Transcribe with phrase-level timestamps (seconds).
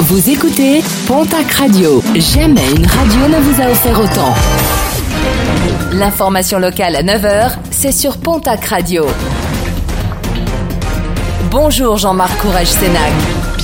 [0.00, 2.02] Vous écoutez Pontac Radio.
[2.16, 4.34] Jamais une radio ne vous a offert autant.
[5.92, 9.06] L'information locale à 9h, c'est sur Pontac Radio.
[11.50, 13.12] Bonjour Jean-Marc Courage Sénac.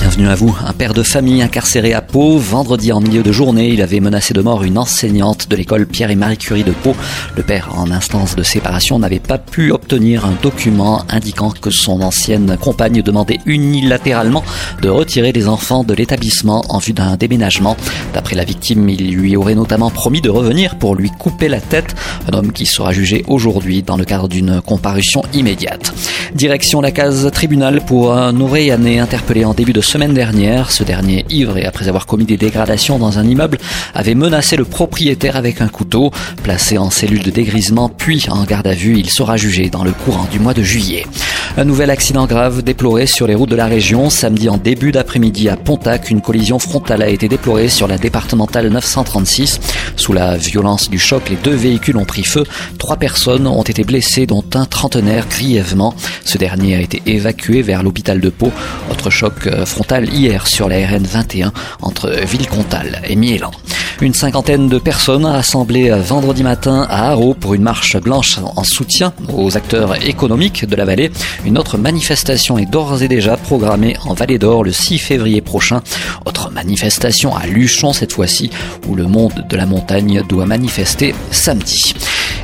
[0.00, 0.56] Bienvenue à vous.
[0.66, 2.38] Un père de famille incarcéré à Pau.
[2.38, 6.10] Vendredi en milieu de journée, il avait menacé de mort une enseignante de l'école Pierre
[6.10, 6.96] et Marie Curie de Pau.
[7.36, 12.00] Le père, en instance de séparation, n'avait pas pu obtenir un document indiquant que son
[12.00, 14.42] ancienne compagne demandait unilatéralement
[14.80, 17.76] de retirer les enfants de l'établissement en vue d'un déménagement.
[18.14, 21.94] D'après la victime, il lui aurait notamment promis de revenir pour lui couper la tête.
[22.30, 25.92] Un homme qui sera jugé aujourd'hui dans le cadre d'une comparution immédiate.
[26.34, 30.70] Direction la case tribunal pour un Auréanais interpellé en début de semaine dernière.
[30.70, 33.58] Ce dernier, ivre et après avoir commis des dégradations dans un immeuble,
[33.94, 36.10] avait menacé le propriétaire avec un couteau.
[36.42, 39.92] Placé en cellule de dégrisement puis en garde à vue, il sera jugé dans le
[39.92, 41.04] courant du mois de juillet.
[41.56, 44.08] Un nouvel accident grave déploré sur les routes de la région.
[44.08, 48.68] Samedi en début d'après-midi à Pontac, une collision frontale a été déplorée sur la départementale
[48.68, 49.60] 936.
[49.96, 52.44] Sous la violence du choc, les deux véhicules ont pris feu.
[52.78, 55.94] Trois personnes ont été blessées, dont un trentenaire grièvement.
[56.24, 58.52] Ce dernier a été évacué vers l'hôpital de Pau.
[58.90, 61.52] Autre choc euh, frontal hier sur la RN 21
[61.82, 63.50] entre Villecontal et Miélan.
[64.02, 69.12] Une cinquantaine de personnes rassemblées vendredi matin à Haro pour une marche blanche en soutien
[69.36, 71.10] aux acteurs économiques de la vallée.
[71.44, 75.82] Une autre manifestation est d'ores et déjà programmée en Vallée d'Or le 6 février prochain.
[76.24, 78.50] Autre manifestation à Luchon cette fois-ci
[78.88, 81.94] où le monde de la montagne doit manifester samedi.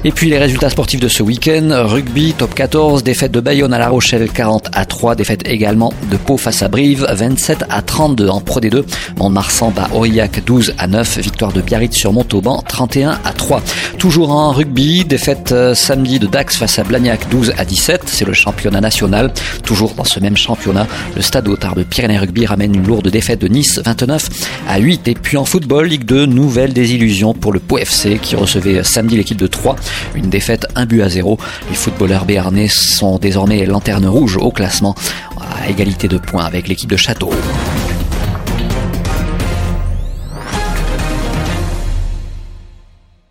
[0.05, 3.79] Et puis les résultats sportifs de ce week-end, rugby, top 14, défaite de Bayonne à
[3.79, 8.29] La Rochelle 40 à 3, défaite également de Pau face à Brive 27 à 32
[8.29, 8.85] en Pro D2,
[9.17, 13.63] Mont-de-Marsan bat Aurillac 12 à 9, victoire de Biarritz sur Montauban 31 à 3.
[13.99, 18.25] Toujours en rugby, défaite euh, samedi de Dax face à Blagnac 12 à 17, c'est
[18.25, 19.33] le championnat national.
[19.65, 20.87] Toujours dans ce même championnat,
[21.17, 24.29] le stade Otard de Pyrénées Rugby ramène une lourde défaite de Nice 29
[24.69, 25.09] à 8.
[25.09, 29.17] Et puis en football, Ligue 2, nouvelle désillusion pour le Pau FC qui recevait samedi
[29.17, 29.77] l'équipe de 3
[30.15, 31.39] une défaite, un but à zéro.
[31.69, 34.95] Les footballeurs béarnais sont désormais lanterne rouge au classement,
[35.41, 37.31] à égalité de points avec l'équipe de Château.